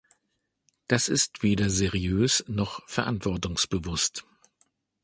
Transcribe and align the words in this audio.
Das 0.87 1.09
ist 1.09 1.43
weder 1.43 1.69
seriös 1.69 2.43
noch 2.47 2.81
verantwortungsbewusst. 2.87 4.25